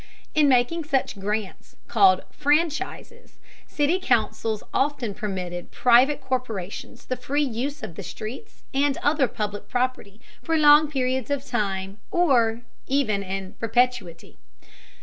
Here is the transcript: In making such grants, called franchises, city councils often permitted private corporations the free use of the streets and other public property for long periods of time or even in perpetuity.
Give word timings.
In 0.33 0.49
making 0.49 0.83
such 0.85 1.19
grants, 1.19 1.75
called 1.87 2.23
franchises, 2.31 3.37
city 3.67 3.99
councils 3.99 4.63
often 4.73 5.13
permitted 5.13 5.69
private 5.69 6.21
corporations 6.21 7.05
the 7.05 7.15
free 7.15 7.43
use 7.43 7.83
of 7.83 7.93
the 7.93 8.01
streets 8.01 8.63
and 8.73 8.97
other 9.03 9.27
public 9.27 9.69
property 9.69 10.19
for 10.41 10.57
long 10.57 10.89
periods 10.89 11.29
of 11.29 11.45
time 11.45 11.99
or 12.09 12.63
even 12.87 13.21
in 13.21 13.53
perpetuity. 13.59 14.37